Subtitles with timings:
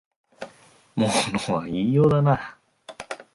[0.95, 1.07] 物
[1.53, 2.57] は言いようだな